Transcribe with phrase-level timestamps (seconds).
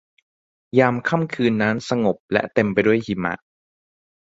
[0.79, 3.33] ยามค่ำคืนนั้นสงบและเต็มไปด้วยหิมะ